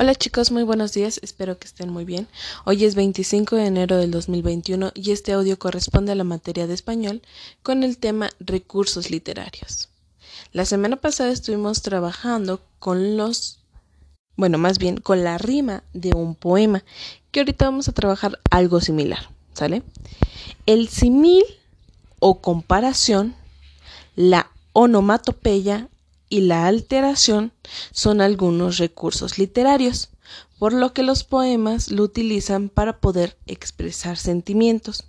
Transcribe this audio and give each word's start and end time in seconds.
Hola 0.00 0.14
chicos, 0.14 0.52
muy 0.52 0.62
buenos 0.62 0.92
días, 0.92 1.18
espero 1.24 1.58
que 1.58 1.66
estén 1.66 1.90
muy 1.90 2.04
bien. 2.04 2.28
Hoy 2.64 2.84
es 2.84 2.94
25 2.94 3.56
de 3.56 3.66
enero 3.66 3.96
del 3.96 4.12
2021 4.12 4.92
y 4.94 5.10
este 5.10 5.32
audio 5.32 5.58
corresponde 5.58 6.12
a 6.12 6.14
la 6.14 6.22
materia 6.22 6.68
de 6.68 6.74
español 6.74 7.20
con 7.64 7.82
el 7.82 7.98
tema 7.98 8.30
recursos 8.38 9.10
literarios. 9.10 9.88
La 10.52 10.66
semana 10.66 10.94
pasada 10.94 11.32
estuvimos 11.32 11.82
trabajando 11.82 12.60
con 12.78 13.16
los, 13.16 13.58
bueno, 14.36 14.56
más 14.56 14.78
bien 14.78 14.98
con 14.98 15.24
la 15.24 15.36
rima 15.36 15.82
de 15.94 16.12
un 16.14 16.36
poema, 16.36 16.84
que 17.32 17.40
ahorita 17.40 17.64
vamos 17.64 17.88
a 17.88 17.92
trabajar 17.92 18.38
algo 18.52 18.80
similar, 18.80 19.28
¿sale? 19.52 19.82
El 20.66 20.86
simil 20.86 21.42
o 22.20 22.40
comparación, 22.40 23.34
la 24.14 24.48
onomatopeya 24.74 25.88
y 26.28 26.42
la 26.42 26.66
alteración 26.66 27.52
son 27.92 28.20
algunos 28.20 28.78
recursos 28.78 29.38
literarios, 29.38 30.10
por 30.58 30.72
lo 30.72 30.92
que 30.92 31.02
los 31.02 31.24
poemas 31.24 31.90
lo 31.90 32.02
utilizan 32.02 32.68
para 32.68 33.00
poder 33.00 33.38
expresar 33.46 34.16
sentimientos. 34.16 35.04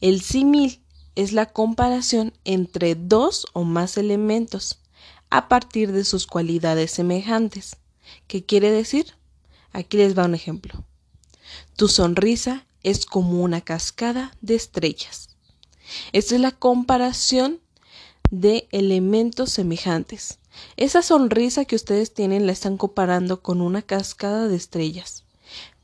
El 0.00 0.20
símil 0.20 0.82
es 1.14 1.32
la 1.32 1.46
comparación 1.46 2.32
entre 2.44 2.94
dos 2.94 3.46
o 3.52 3.64
más 3.64 3.96
elementos 3.96 4.80
a 5.30 5.48
partir 5.48 5.92
de 5.92 6.04
sus 6.04 6.26
cualidades 6.26 6.90
semejantes. 6.90 7.76
¿Qué 8.26 8.44
quiere 8.44 8.70
decir? 8.70 9.14
Aquí 9.72 9.96
les 9.96 10.16
va 10.16 10.24
un 10.24 10.34
ejemplo. 10.34 10.84
Tu 11.76 11.88
sonrisa 11.88 12.66
es 12.82 13.06
como 13.06 13.42
una 13.42 13.60
cascada 13.60 14.36
de 14.40 14.54
estrellas. 14.54 15.30
Esta 16.12 16.34
es 16.34 16.40
la 16.40 16.52
comparación 16.52 17.60
de 18.32 18.66
elementos 18.72 19.50
semejantes. 19.50 20.38
Esa 20.78 21.02
sonrisa 21.02 21.66
que 21.66 21.76
ustedes 21.76 22.14
tienen 22.14 22.46
la 22.46 22.52
están 22.52 22.78
comparando 22.78 23.42
con 23.42 23.60
una 23.60 23.82
cascada 23.82 24.48
de 24.48 24.56
estrellas. 24.56 25.24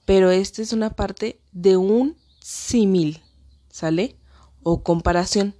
Pero 0.06 0.30
esta 0.30 0.62
es 0.62 0.72
una 0.72 0.90
parte 0.90 1.38
de 1.52 1.76
un 1.76 2.16
símil, 2.40 3.22
¿sale? 3.70 4.16
O 4.62 4.82
comparación, 4.82 5.54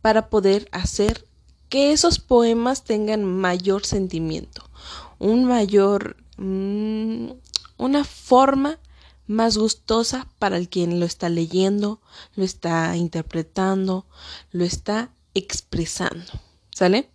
para 0.00 0.30
poder 0.30 0.68
hacer 0.70 1.26
que 1.68 1.90
esos 1.90 2.20
poemas 2.20 2.84
tengan 2.84 3.24
mayor 3.24 3.84
sentimiento, 3.84 4.70
un 5.18 5.44
mayor, 5.44 6.16
mm, 6.36 7.30
una 7.78 8.04
forma 8.04 8.78
más 9.26 9.58
gustosa 9.58 10.28
para 10.38 10.56
el 10.56 10.68
quien 10.68 11.00
lo 11.00 11.04
está 11.04 11.28
leyendo, 11.28 12.00
lo 12.36 12.44
está 12.44 12.96
interpretando, 12.96 14.06
lo 14.52 14.64
está 14.64 15.10
expresando. 15.38 16.32
¿Sale? 16.70 17.08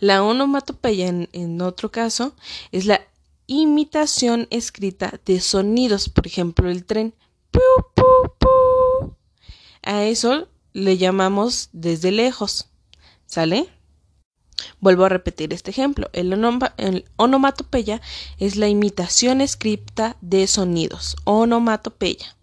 La 0.00 0.22
onomatopeya, 0.22 1.08
en, 1.08 1.62
otro 1.62 1.90
caso, 1.90 2.34
es 2.72 2.86
la 2.86 3.00
imitación 3.46 4.46
escrita 4.50 5.20
de 5.24 5.40
sonidos, 5.40 6.08
por 6.08 6.26
ejemplo, 6.26 6.70
el 6.70 6.84
tren. 6.84 7.14
A 9.82 10.04
eso 10.04 10.48
le 10.72 10.98
llamamos 10.98 11.70
desde 11.72 12.10
lejos. 12.10 12.68
¿Sale? 13.26 13.68
Vuelvo 14.80 15.04
a 15.04 15.08
repetir 15.08 15.52
este 15.52 15.70
ejemplo. 15.70 16.10
El, 16.12 16.32
onomatopeya 17.16 18.00
es 18.38 18.56
la 18.56 18.68
imitación 18.68 19.40
escrita 19.40 20.16
de 20.20 20.46
sonidos. 20.46 21.16
Onomatopeya. 21.24 22.36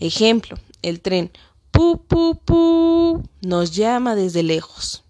Ejemplo, 0.00 0.58
el 0.82 1.00
tren 1.00 1.30
pu, 1.74 2.06
pu, 2.06 2.40
pu, 2.44 3.22
nos 3.42 3.74
llama 3.74 4.14
desde 4.14 4.42
lejos. 4.44 5.02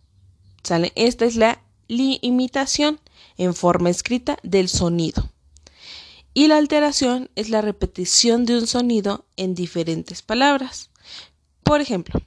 ¿Sale? 0.63 0.93
Esta 0.97 1.27
es 1.27 1.37
la 1.37 1.63
imitación 1.89 3.01
en 3.37 3.55
forma 3.55 3.91
escrita 3.91 4.39
del 4.43 4.69
sonido. 4.69 5.29
Y 6.33 6.49
la 6.49 6.57
alteración 6.57 7.31
es 7.37 7.51
la 7.51 7.61
repetición 7.61 8.47
de 8.47 8.57
un 8.57 8.67
sonido 8.67 9.27
en 9.37 9.55
diferentes 9.55 10.23
palabras. 10.23 10.91
Por 11.63 11.81
ejemplo, 11.83 12.21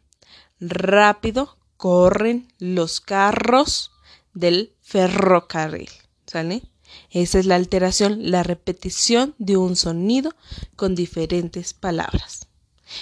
rápido 0.60 1.58
corren 1.76 2.54
los 2.60 3.02
carros 3.02 3.92
del 4.34 4.74
ferrocarril. 4.82 5.90
¿Sale? 6.28 6.62
Esa 7.10 7.40
es 7.40 7.48
la 7.48 7.56
alteración, 7.56 8.32
la 8.32 8.44
repetición 8.44 9.34
de 9.40 9.58
un 9.58 9.76
sonido 9.76 10.36
con 10.76 10.94
diferentes 10.94 11.74
palabras. 11.74 12.47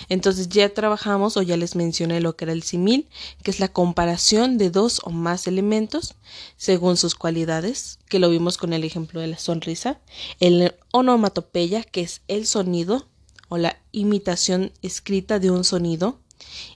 Entonces 0.09 0.49
ya 0.49 0.73
trabajamos 0.73 1.37
o 1.37 1.41
ya 1.41 1.57
les 1.57 1.75
mencioné 1.75 2.21
lo 2.21 2.35
que 2.35 2.45
era 2.45 2.53
el 2.53 2.63
simil, 2.63 3.07
que 3.43 3.51
es 3.51 3.59
la 3.59 3.67
comparación 3.67 4.57
de 4.57 4.69
dos 4.69 5.01
o 5.03 5.09
más 5.09 5.47
elementos 5.47 6.15
según 6.57 6.97
sus 6.97 7.15
cualidades, 7.15 7.99
que 8.09 8.19
lo 8.19 8.29
vimos 8.29 8.57
con 8.57 8.73
el 8.73 8.83
ejemplo 8.83 9.19
de 9.21 9.27
la 9.27 9.37
sonrisa, 9.37 9.99
el 10.39 10.73
onomatopeya, 10.91 11.83
que 11.83 12.01
es 12.01 12.21
el 12.27 12.45
sonido 12.45 13.07
o 13.49 13.57
la 13.57 13.77
imitación 13.91 14.71
escrita 14.81 15.39
de 15.39 15.51
un 15.51 15.63
sonido, 15.63 16.19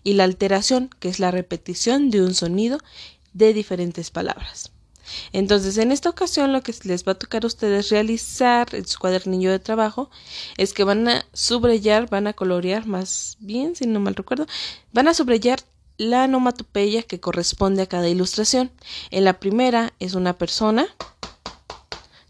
y 0.04 0.14
la 0.14 0.24
alteración, 0.24 0.90
que 1.00 1.10
es 1.10 1.20
la 1.20 1.32
repetición 1.32 2.10
de 2.10 2.22
un 2.22 2.34
sonido 2.34 2.80
de 3.34 3.54
diferentes 3.54 4.10
palabras. 4.10 4.72
Entonces, 5.34 5.78
en 5.78 5.92
esta 5.92 6.10
ocasión 6.10 6.54
lo 6.54 6.62
que 6.62 6.74
les 6.84 7.06
va 7.06 7.14
a 7.14 7.20
tocar 7.20 7.44
a 7.44 7.48
ustedes 7.48 7.90
realizar 7.90 8.74
en 8.74 8.88
su 8.88 9.00
cuadernillo 9.00 9.52
de 9.52 9.60
trabajo 9.60 10.10
es 10.58 10.74
que 10.74 10.84
van 10.84 11.08
a 11.08 11.26
subrayar, 11.34 12.10
van 12.10 12.28
a 12.28 12.34
colorear 12.34 12.86
más 12.86 13.38
bien, 13.40 13.76
si 13.76 13.88
no 13.88 14.00
mal 14.00 14.16
recuerdo, 14.16 14.48
van 14.92 15.08
a 15.08 15.14
subrayar 15.14 15.60
la 15.98 16.24
onomatopeya 16.24 17.04
que 17.04 17.20
corresponde 17.20 17.84
a 17.84 17.88
cada 17.88 18.08
ilustración. 18.08 18.72
En 19.12 19.26
la 19.26 19.40
primera 19.40 19.94
es 20.00 20.14
una 20.14 20.38
persona 20.38 20.88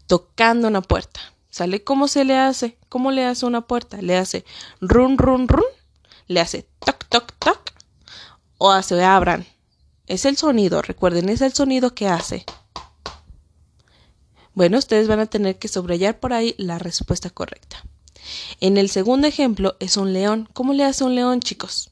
tocando 0.06 0.68
una 0.68 0.82
puerta. 0.82 1.20
¿Sale? 1.50 1.82
¿Cómo 1.82 2.06
se 2.06 2.24
le 2.24 2.36
hace? 2.36 2.78
¿Cómo 2.88 3.10
le 3.10 3.24
hace 3.24 3.44
una 3.44 3.66
puerta? 3.66 4.00
Le 4.00 4.16
hace 4.16 4.44
run, 4.80 5.18
run, 5.18 5.48
run, 5.48 5.64
le 6.28 6.40
hace 6.40 6.66
toc, 6.84 7.04
toc, 7.08 7.32
toc, 7.38 7.72
o 8.58 8.70
hace 8.70 9.02
abran. 9.02 9.46
Es 10.06 10.24
el 10.24 10.36
sonido, 10.36 10.80
recuerden, 10.80 11.28
es 11.28 11.40
el 11.40 11.52
sonido 11.52 11.94
que 11.94 12.08
hace. 12.08 12.44
Bueno, 14.54 14.78
ustedes 14.78 15.08
van 15.08 15.20
a 15.20 15.26
tener 15.26 15.58
que 15.58 15.68
subrayar 15.68 16.18
por 16.18 16.32
ahí 16.32 16.54
la 16.58 16.78
respuesta 16.78 17.30
correcta. 17.30 17.84
En 18.60 18.76
el 18.76 18.90
segundo 18.90 19.26
ejemplo 19.26 19.76
es 19.80 19.96
un 19.96 20.12
león. 20.12 20.48
¿Cómo 20.52 20.72
le 20.72 20.84
hace 20.84 21.04
un 21.04 21.14
león, 21.14 21.40
chicos? 21.40 21.90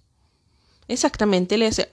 Exactamente, 0.89 1.57
le 1.59 1.67
hace... 1.67 1.91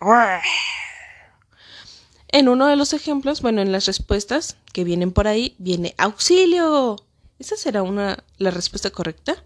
En 2.29 2.49
uno 2.49 2.67
de 2.67 2.75
los 2.75 2.93
ejemplos, 2.93 3.41
bueno, 3.41 3.61
en 3.61 3.71
las 3.71 3.85
respuestas 3.85 4.57
que 4.73 4.83
vienen 4.83 5.11
por 5.11 5.27
ahí, 5.27 5.55
viene 5.57 5.95
auxilio. 5.97 6.97
¿Esa 7.39 7.55
será 7.55 7.81
una, 7.81 8.23
la 8.37 8.51
respuesta 8.51 8.89
correcta? 8.89 9.43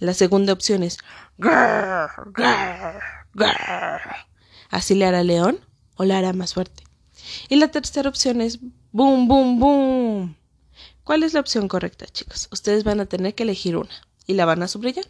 La 0.00 0.14
segunda 0.14 0.52
opción 0.52 0.82
es... 0.82 0.98
¿Así 4.70 4.94
le 4.94 5.06
hará 5.06 5.22
león 5.22 5.60
o 5.96 6.04
le 6.04 6.14
hará 6.14 6.32
más 6.32 6.54
fuerte? 6.54 6.87
Y 7.48 7.56
la 7.56 7.68
tercera 7.68 8.08
opción 8.08 8.40
es... 8.40 8.58
Boom, 8.92 9.28
boom, 9.28 9.60
boom. 9.60 10.36
¿Cuál 11.04 11.22
es 11.22 11.32
la 11.32 11.40
opción 11.40 11.68
correcta, 11.68 12.06
chicos? 12.06 12.48
Ustedes 12.52 12.84
van 12.84 13.00
a 13.00 13.06
tener 13.06 13.34
que 13.34 13.42
elegir 13.42 13.76
una 13.76 13.90
y 14.26 14.34
la 14.34 14.44
van 14.44 14.62
a 14.62 14.68
subrayar. 14.68 15.06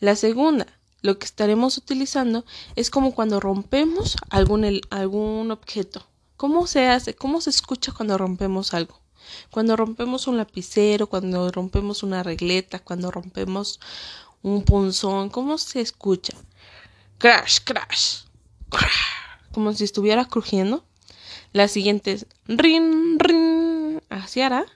La 0.00 0.16
segunda, 0.16 0.66
lo 1.02 1.18
que 1.18 1.26
estaremos 1.26 1.76
utilizando 1.76 2.44
es 2.76 2.90
como 2.90 3.14
cuando 3.14 3.40
rompemos 3.40 4.16
algún, 4.30 4.80
algún 4.90 5.50
objeto. 5.50 6.06
¿Cómo 6.36 6.66
se 6.66 6.88
hace? 6.88 7.14
¿Cómo 7.14 7.40
se 7.40 7.50
escucha 7.50 7.92
cuando 7.92 8.16
rompemos 8.16 8.74
algo? 8.74 9.00
Cuando 9.50 9.76
rompemos 9.76 10.26
un 10.26 10.36
lapicero, 10.36 11.08
cuando 11.08 11.50
rompemos 11.50 12.02
una 12.02 12.22
regleta, 12.22 12.78
cuando 12.78 13.10
rompemos 13.10 13.80
un 14.42 14.64
punzón, 14.64 15.30
¿cómo 15.30 15.58
se 15.58 15.80
escucha? 15.80 16.34
Crash, 17.18 17.60
crash, 17.64 18.24
crash, 18.68 18.92
como 19.52 19.72
si 19.72 19.84
estuviera 19.84 20.24
crujiendo. 20.26 20.84
La 21.54 21.68
siguiente 21.68 22.10
es 22.10 22.26
rin, 22.48 23.16
rin, 23.20 24.02
así 24.08 24.40
hará. 24.40 24.66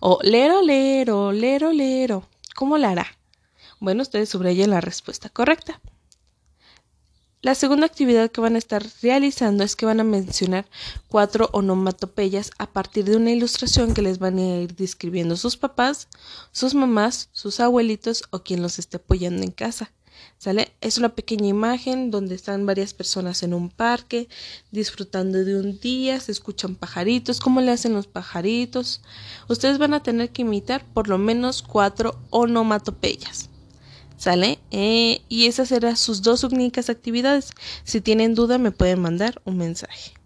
O 0.00 0.18
lero, 0.22 0.62
lero, 0.62 1.32
lero, 1.32 1.70
lero. 1.70 2.26
¿Cómo 2.56 2.78
la 2.78 2.92
hará? 2.92 3.06
Bueno, 3.78 4.00
ustedes 4.00 4.30
subrayen 4.30 4.70
la 4.70 4.80
respuesta 4.80 5.28
correcta. 5.28 5.82
La 7.42 7.54
segunda 7.54 7.84
actividad 7.84 8.30
que 8.30 8.40
van 8.40 8.54
a 8.54 8.58
estar 8.58 8.82
realizando 9.02 9.64
es 9.64 9.76
que 9.76 9.84
van 9.84 10.00
a 10.00 10.04
mencionar 10.04 10.66
cuatro 11.08 11.50
onomatopeyas 11.52 12.52
a 12.56 12.72
partir 12.72 13.04
de 13.04 13.16
una 13.16 13.30
ilustración 13.30 13.92
que 13.92 14.00
les 14.00 14.18
van 14.18 14.38
a 14.38 14.62
ir 14.62 14.74
describiendo 14.76 15.36
sus 15.36 15.58
papás, 15.58 16.08
sus 16.52 16.72
mamás, 16.72 17.28
sus 17.32 17.60
abuelitos 17.60 18.22
o 18.30 18.42
quien 18.42 18.62
los 18.62 18.78
esté 18.78 18.96
apoyando 18.96 19.42
en 19.42 19.50
casa. 19.50 19.92
¿Sale? 20.38 20.72
Es 20.80 20.98
una 20.98 21.08
pequeña 21.10 21.48
imagen 21.48 22.10
donde 22.10 22.34
están 22.34 22.64
varias 22.64 22.94
personas 22.94 23.42
en 23.42 23.54
un 23.54 23.70
parque 23.70 24.28
disfrutando 24.70 25.44
de 25.44 25.58
un 25.58 25.80
día, 25.80 26.20
se 26.20 26.32
escuchan 26.32 26.76
pajaritos, 26.76 27.40
¿cómo 27.40 27.60
le 27.60 27.72
hacen 27.72 27.92
los 27.92 28.06
pajaritos? 28.06 29.00
Ustedes 29.48 29.78
van 29.78 29.94
a 29.94 30.02
tener 30.02 30.30
que 30.30 30.42
imitar 30.42 30.84
por 30.84 31.08
lo 31.08 31.18
menos 31.18 31.62
cuatro 31.62 32.20
onomatopeyas. 32.30 33.48
¿Sale? 34.16 34.58
Eh, 34.72 35.22
y 35.28 35.46
esas 35.46 35.68
serán 35.68 35.96
sus 35.96 36.22
dos 36.22 36.42
únicas 36.42 36.90
actividades. 36.90 37.52
Si 37.84 38.00
tienen 38.00 38.34
duda 38.34 38.58
me 38.58 38.72
pueden 38.72 39.00
mandar 39.00 39.40
un 39.44 39.56
mensaje. 39.56 40.17